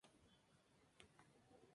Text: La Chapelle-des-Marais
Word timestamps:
La 0.97 1.03
Chapelle-des-Marais 1.03 1.67